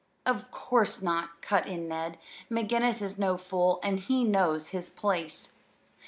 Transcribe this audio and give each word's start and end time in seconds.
"Of 0.25 0.49
course 0.49 1.03
not," 1.03 1.43
cut 1.43 1.67
in 1.67 1.87
Ned. 1.87 2.17
"McGinnis 2.49 3.03
is 3.03 3.19
no 3.19 3.37
fool, 3.37 3.79
and 3.83 3.99
he 3.99 4.23
knows 4.23 4.69
his 4.69 4.89
place." 4.89 5.53